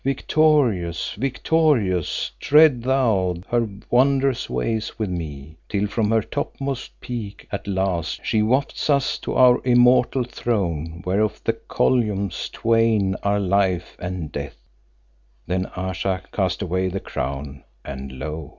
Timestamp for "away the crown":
16.63-17.63